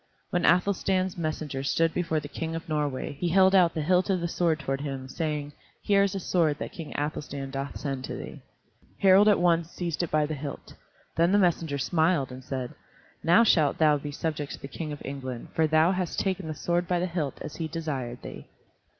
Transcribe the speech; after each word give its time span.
When 0.31 0.47
Athelstan's 0.47 1.15
messenger 1.15 1.61
stood 1.61 1.93
before 1.93 2.19
the 2.19 2.27
King 2.27 2.55
of 2.55 2.67
Norway 2.67 3.13
he 3.19 3.29
held 3.29 3.53
out 3.53 3.75
the 3.75 3.83
hilt 3.83 4.09
of 4.09 4.19
the 4.19 4.27
sword 4.27 4.59
toward 4.59 4.81
him, 4.81 5.07
saying 5.07 5.53
"Here 5.83 6.01
is 6.01 6.15
a 6.15 6.19
sword 6.19 6.57
that 6.57 6.71
King 6.71 6.91
Athelstan 6.97 7.51
doth 7.51 7.77
send 7.79 8.03
to 8.05 8.15
thee." 8.15 8.41
Harald 8.97 9.27
at 9.27 9.37
once 9.37 9.69
seized 9.69 10.01
it 10.01 10.09
by 10.09 10.25
the 10.25 10.33
hilt. 10.33 10.73
Then 11.17 11.31
the 11.31 11.37
messenger 11.37 11.77
smiled 11.77 12.31
and 12.31 12.43
said, 12.43 12.73
"Now 13.23 13.43
shalt 13.43 13.77
thou 13.77 13.99
be 13.99 14.11
subject 14.11 14.53
to 14.53 14.59
the 14.59 14.67
King 14.67 14.91
of 14.91 15.03
England, 15.05 15.49
for 15.53 15.67
thou 15.67 15.91
hast 15.91 16.17
taken 16.17 16.47
the 16.47 16.55
sword 16.55 16.87
by 16.87 16.97
the 16.99 17.05
hilt 17.05 17.37
as 17.39 17.57
he 17.57 17.67
desired 17.67 18.23
thee." 18.23 18.47